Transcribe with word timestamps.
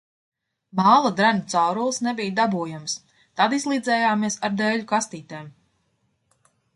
Māla 0.77 1.09
drenu 1.17 1.43
caurules 1.53 1.99
nebija 2.07 2.35
dabūjamas, 2.39 2.95
tad 3.41 3.53
izlīdzējāmies 3.59 4.39
ar 4.49 4.57
dēļu 4.63 4.89
kastītēm. 4.93 5.53